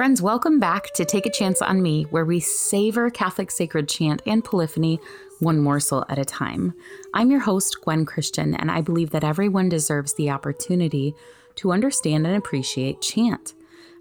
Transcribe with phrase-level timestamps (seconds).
[0.00, 4.22] Friends, welcome back to Take a Chance on Me, where we savor Catholic sacred chant
[4.24, 4.98] and polyphony
[5.40, 6.72] one morsel at a time.
[7.12, 11.14] I'm your host, Gwen Christian, and I believe that everyone deserves the opportunity
[11.56, 13.52] to understand and appreciate chant.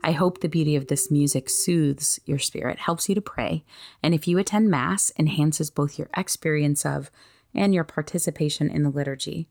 [0.02, 3.66] I hope the beauty of this music soothes your spirit, helps you to pray,
[4.02, 7.12] and if you attend Mass, enhances both your experience of
[7.54, 9.50] and your participation in the liturgy,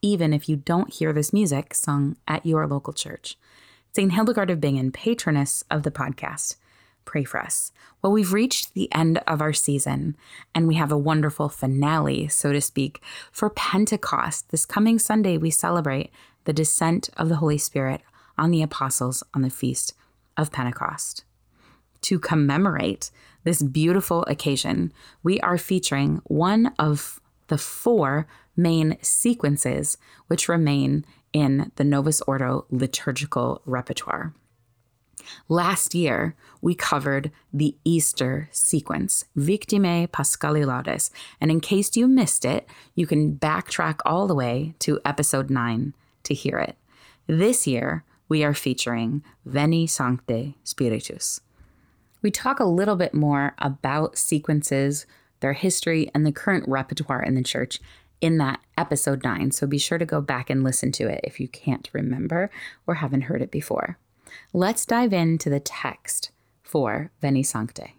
[0.00, 3.36] even if you don't hear this music sung at your local church.
[3.92, 4.12] St.
[4.12, 6.54] Hildegard of Bingen, patroness of the podcast,
[7.04, 7.72] pray for us.
[8.00, 10.16] Well, we've reached the end of our season,
[10.54, 14.50] and we have a wonderful finale, so to speak, for Pentecost.
[14.50, 16.12] This coming Sunday, we celebrate
[16.44, 18.02] the descent of the Holy Spirit
[18.38, 19.94] on the apostles on the feast
[20.36, 21.24] of Pentecost.
[22.02, 23.10] To commemorate
[23.42, 24.92] this beautiful occasion,
[25.24, 29.98] we are featuring one of the four main sequences
[30.28, 34.34] which remain in the Novus Ordo liturgical repertoire.
[35.48, 41.10] Last year, we covered the Easter sequence, Victimae Paschali Laudes.
[41.40, 45.94] And in case you missed it, you can backtrack all the way to episode 9
[46.24, 46.76] to hear it.
[47.26, 51.40] This year, we are featuring Veni Sancte Spiritus.
[52.22, 55.06] We talk a little bit more about sequences,
[55.40, 57.80] their history, and the current repertoire in the church
[58.20, 59.50] in that episode 9.
[59.52, 62.50] So be sure to go back and listen to it if you can't remember
[62.86, 63.98] or haven't heard it before.
[64.52, 66.30] Let's dive into the text
[66.62, 67.90] for Veni Sancte.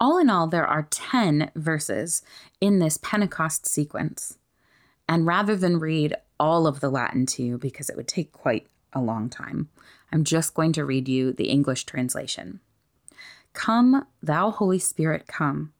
[0.00, 2.22] All in all, there are 10 verses
[2.60, 4.38] in this Pentecost sequence.
[5.08, 8.66] And rather than read all of the Latin to you, because it would take quite
[8.92, 9.68] a long time,
[10.10, 12.60] I'm just going to read you the English translation.
[13.52, 15.72] Come, thou Holy Spirit, come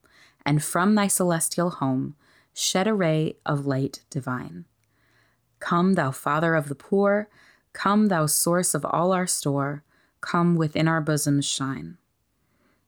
[0.45, 2.15] and from thy celestial home
[2.53, 4.65] shed a ray of light divine.
[5.59, 7.29] Come, thou Father of the poor,
[7.73, 9.83] come, thou source of all our store,
[10.19, 11.97] come within our bosoms shine.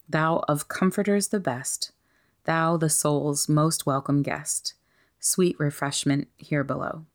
[0.09, 1.91] Thou of comforters the best,
[2.43, 4.73] thou the soul's most welcome guest,
[5.19, 7.05] sweet refreshment here below.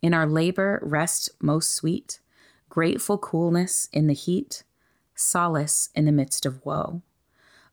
[0.00, 2.18] In our labor, rest most sweet,
[2.68, 4.64] grateful coolness in the heat,
[5.14, 7.02] solace in the midst of woe.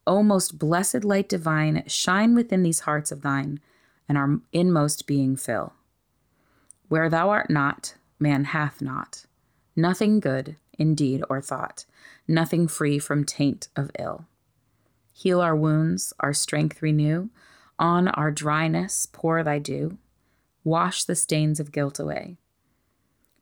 [0.09, 3.59] O most blessed light divine, shine within these hearts of thine,
[4.09, 5.73] and our inmost being fill.
[6.87, 9.27] Where thou art not, man hath not,
[9.75, 11.85] nothing good in deed or thought,
[12.27, 14.25] nothing free from taint of ill.
[15.13, 17.29] Heal our wounds, our strength renew,
[17.77, 19.99] on our dryness pour thy dew,
[20.63, 22.39] wash the stains of guilt away.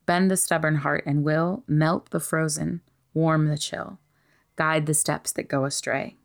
[0.06, 2.82] Bend the stubborn heart and will, melt the frozen,
[3.14, 4.00] warm the chill,
[4.58, 6.17] guide the steps that go astray.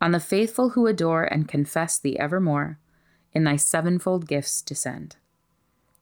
[0.00, 2.78] On the faithful who adore and confess thee evermore,
[3.32, 5.16] in thy sevenfold gifts descend.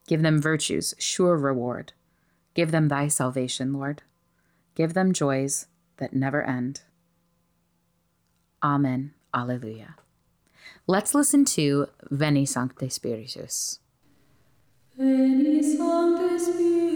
[0.06, 1.92] Give them virtues, sure reward.
[2.54, 4.02] Give them thy salvation, Lord.
[4.74, 6.82] Give them joys that never end.
[8.62, 9.12] Amen.
[9.34, 9.96] Alleluia.
[10.86, 13.80] Let's listen to Veni Sancte Spiritus.
[14.96, 16.95] Veni Sancte Spiritus.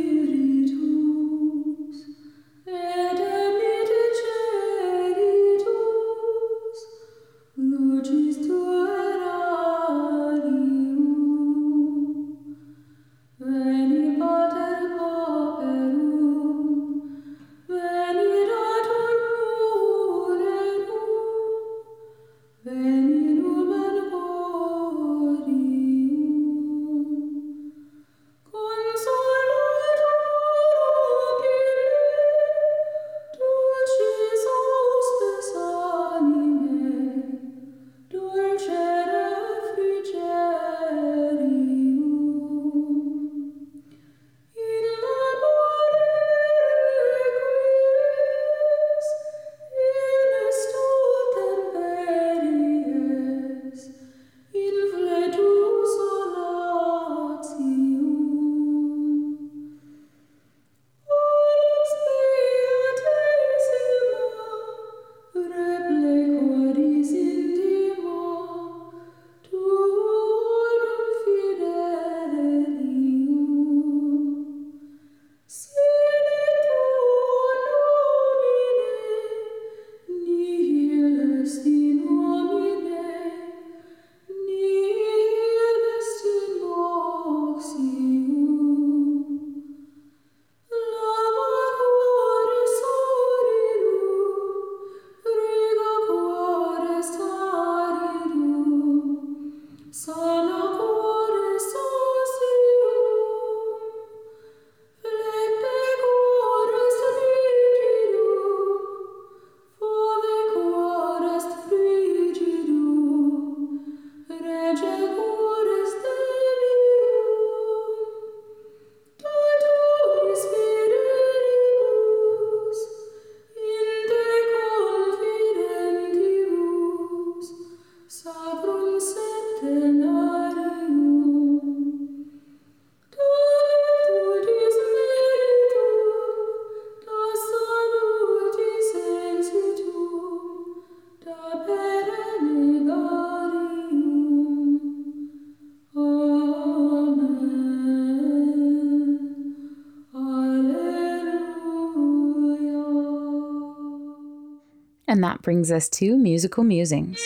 [155.10, 157.20] And that brings us to musical musings.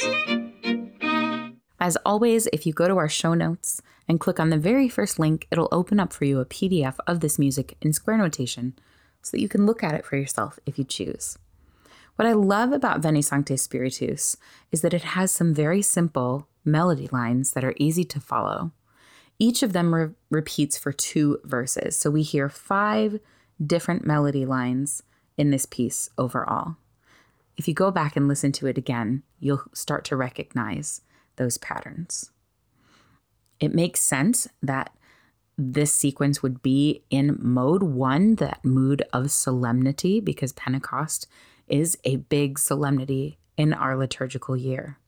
[1.79, 5.19] As always, if you go to our show notes and click on the very first
[5.19, 8.73] link, it'll open up for you a PDF of this music in square notation
[9.21, 11.37] so that you can look at it for yourself if you choose.
[12.17, 14.39] What I love about Veni Sancte Spiritus
[14.73, 18.73] is that it has some very simple melody lines that are easy to follow.
[19.39, 23.21] Each of them re- repeats for two verses, so we hear five
[23.63, 25.03] different melody lines
[25.37, 26.77] in this piece overall.
[27.57, 31.03] If you go back and listen to it again, you'll start to recognize
[31.37, 32.31] those patterns.
[33.61, 34.95] It makes sense that
[35.57, 41.29] this sequence would be in mode one, that mood of solemnity, because Pentecost
[41.69, 44.99] is a big solemnity in our liturgical year.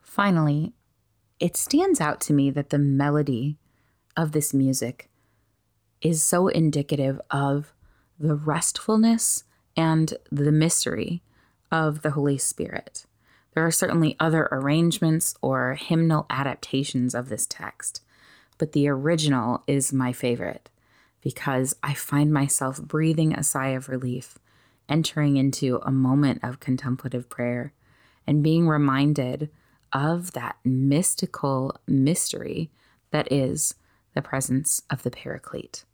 [0.00, 0.72] Finally,
[1.38, 3.58] it stands out to me that the melody
[4.16, 5.10] of this music
[6.00, 7.72] is so indicative of
[8.18, 9.44] the restfulness
[9.76, 11.22] and the mystery
[11.70, 13.06] of the Holy Spirit.
[13.54, 18.02] There are certainly other arrangements or hymnal adaptations of this text,
[18.56, 20.70] but the original is my favorite
[21.20, 24.38] because I find myself breathing a sigh of relief,
[24.88, 27.72] entering into a moment of contemplative prayer,
[28.26, 29.50] and being reminded
[29.92, 32.70] of that mystical mystery
[33.10, 33.74] that is
[34.14, 35.84] the presence of the Paraclete.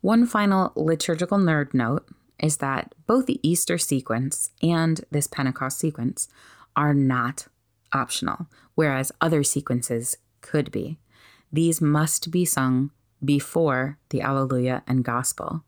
[0.00, 2.08] One final liturgical nerd note
[2.42, 6.28] is that both the Easter sequence and this Pentecost sequence
[6.76, 7.46] are not
[7.92, 10.98] optional, whereas other sequences could be.
[11.52, 12.90] These must be sung
[13.24, 15.64] before the Alleluia and Gospel.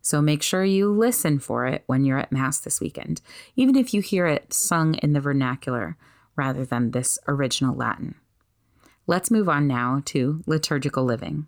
[0.00, 3.22] So make sure you listen for it when you're at Mass this weekend,
[3.56, 5.96] even if you hear it sung in the vernacular
[6.36, 8.14] rather than this original Latin.
[9.06, 11.46] Let's move on now to liturgical living.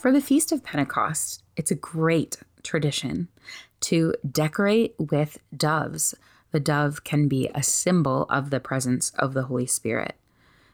[0.00, 3.28] For the Feast of Pentecost, it's a great tradition
[3.80, 6.14] to decorate with doves.
[6.52, 10.14] The dove can be a symbol of the presence of the Holy Spirit.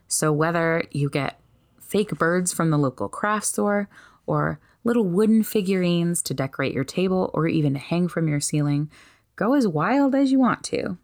[0.06, 1.40] So, whether you get
[1.81, 3.88] fake birds from the local craft store
[4.26, 8.93] or little wooden figurines to decorate your table or even hang from your ceiling,
[9.34, 10.99] go as wild as you want to.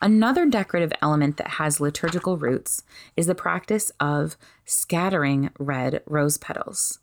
[0.00, 2.82] Another decorative element that has liturgical roots
[3.16, 6.98] is the practice of scattering red rose petals.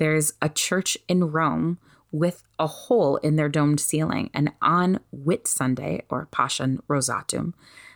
[0.00, 1.78] There's a church in Rome
[2.10, 7.52] with a hole in their domed ceiling, and on Whit Sunday, or Pascha Rosatum,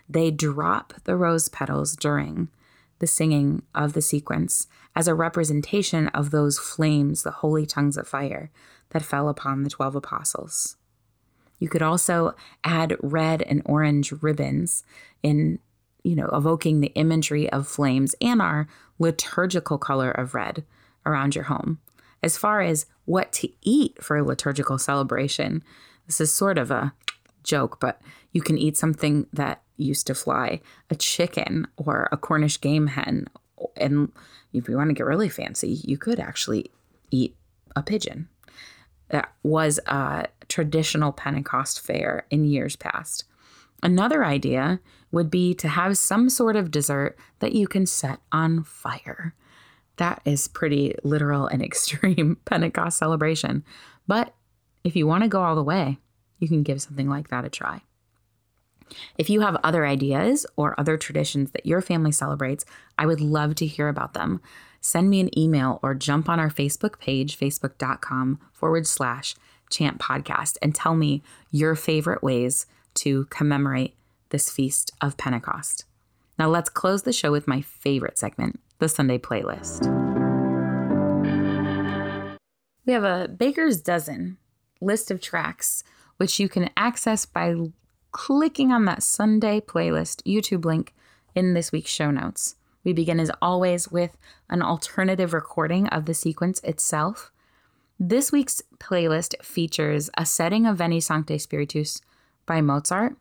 [0.06, 2.48] they drop the rose petals during
[2.98, 8.06] the singing of the sequence as a representation of those flames, the holy tongues of
[8.06, 8.50] fire
[8.90, 10.76] that fell upon the 12 apostles.
[11.58, 12.34] You could also
[12.64, 14.84] add red and orange ribbons
[15.22, 15.58] in,
[16.02, 18.68] you know, evoking the imagery of flames and our
[18.98, 20.66] liturgical color of red
[21.06, 21.78] around your home.
[22.24, 25.62] As far as what to eat for a liturgical celebration,
[26.06, 26.94] this is sort of a
[27.42, 28.00] joke, but
[28.32, 33.26] you can eat something that used to fly a chicken or a Cornish game hen.
[33.76, 34.10] And
[34.54, 36.70] if you want to get really fancy, you could actually
[37.10, 37.36] eat
[37.76, 38.30] a pigeon.
[39.10, 43.24] That was a traditional Pentecost fare in years past.
[43.82, 44.80] Another idea
[45.12, 49.34] would be to have some sort of dessert that you can set on fire.
[49.96, 53.64] That is pretty literal and extreme Pentecost celebration.
[54.06, 54.34] But
[54.82, 55.98] if you want to go all the way,
[56.38, 57.82] you can give something like that a try.
[59.16, 62.64] If you have other ideas or other traditions that your family celebrates,
[62.98, 64.40] I would love to hear about them.
[64.80, 69.34] Send me an email or jump on our Facebook page, facebook.com forward slash
[69.70, 73.96] chant podcast, and tell me your favorite ways to commemorate
[74.28, 75.86] this feast of Pentecost.
[76.38, 79.84] Now, let's close the show with my favorite segment the Sunday playlist.
[82.86, 84.36] We have a Baker's Dozen
[84.80, 85.84] list of tracks,
[86.18, 87.54] which you can access by
[88.12, 90.94] clicking on that Sunday playlist YouTube link
[91.34, 92.56] in this week's show notes.
[92.84, 94.16] We begin, as always, with
[94.50, 97.32] an alternative recording of the sequence itself.
[97.98, 102.02] This week's playlist features a setting of Veni Sancte Spiritus
[102.44, 103.16] by Mozart,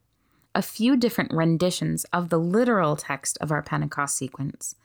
[0.54, 4.76] a few different renditions of the literal text of our Pentecost sequence,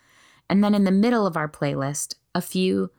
[0.49, 2.91] and then in the middle of our playlist, a few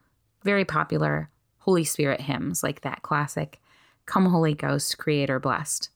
[0.43, 1.29] very popular
[1.59, 3.59] Holy Spirit hymns like that classic
[4.05, 5.89] Come Holy Ghost, Creator Blessed.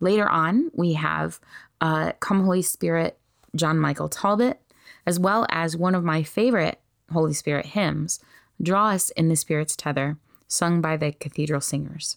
[0.00, 1.40] Later on, we have
[1.80, 3.18] uh, Come Holy Spirit,
[3.54, 4.60] John Michael Talbot,
[5.06, 6.80] as well as one of my favorite
[7.12, 8.18] Holy Spirit hymns,
[8.60, 12.16] Draw Us in the Spirit's Tether, sung by the Cathedral Singers.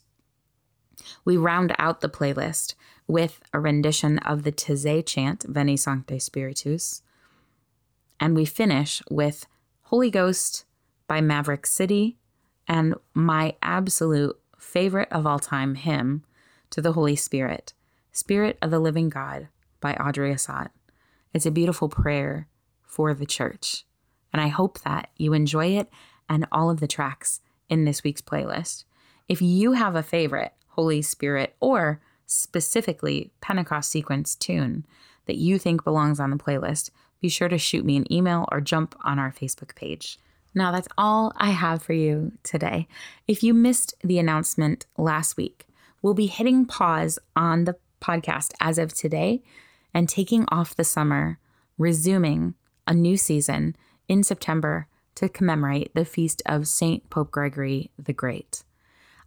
[1.26, 2.74] We round out the playlist
[3.08, 7.02] with a rendition of the Taizé chant, Veni Sancte Spiritus,
[8.20, 9.46] and we finish with
[9.84, 10.66] Holy Ghost
[11.08, 12.18] by Maverick City,
[12.68, 16.24] and my absolute favorite of all time hymn
[16.70, 17.74] to the Holy Spirit,
[18.12, 19.48] Spirit of the Living God
[19.80, 20.70] by Audrey Assad.
[21.34, 22.48] It's a beautiful prayer
[22.84, 23.86] for the church.
[24.32, 25.90] And I hope that you enjoy it
[26.28, 28.84] and all of the tracks in this week's playlist.
[29.28, 34.86] If you have a favorite Holy Spirit or specifically Pentecost sequence tune
[35.26, 38.62] that you think belongs on the playlist, be sure to shoot me an email or
[38.62, 40.18] jump on our Facebook page.
[40.56, 42.88] Now, that's all I have for you today.
[43.28, 45.68] If you missed the announcement last week,
[46.02, 49.44] we'll be hitting pause on the podcast as of today
[49.94, 51.40] and taking off the summer,
[51.78, 52.56] resuming
[52.88, 53.76] a new season
[54.08, 57.10] in September to commemorate the feast of St.
[57.10, 58.64] Pope Gregory the Great.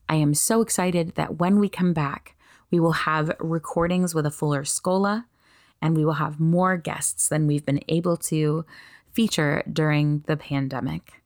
[0.08, 2.37] I am so excited that when we come back,
[2.70, 5.26] we will have recordings with a fuller schola
[5.82, 8.64] and we will have more guests than we've been able to
[9.12, 11.22] feature during the pandemic.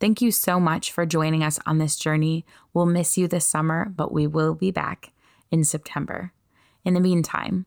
[0.00, 2.46] Thank you so much for joining us on this journey.
[2.72, 5.12] We'll miss you this summer, but we will be back
[5.50, 6.32] in September.
[6.84, 7.66] In the meantime,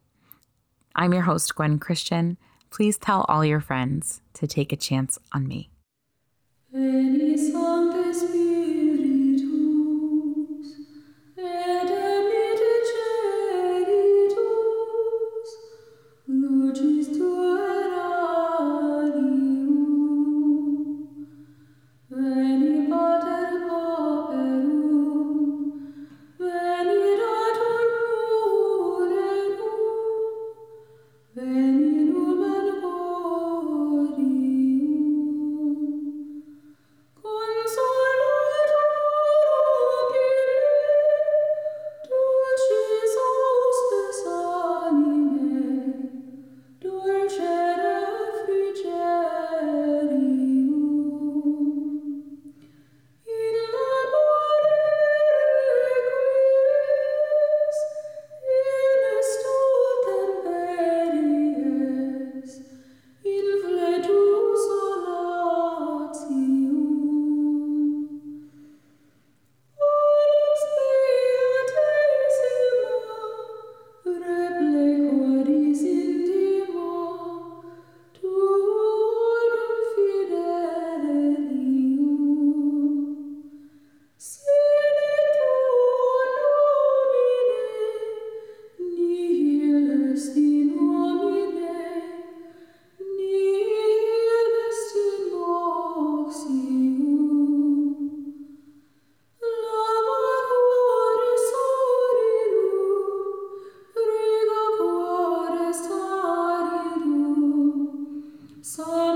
[0.96, 2.38] I'm your host, Gwen Christian.
[2.70, 5.70] Please tell all your friends to take a chance on me.